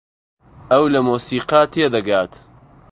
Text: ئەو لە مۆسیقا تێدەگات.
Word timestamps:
ئەو 0.71 0.83
لە 0.93 0.99
مۆسیقا 1.07 1.61
تێدەگات. 1.73 2.33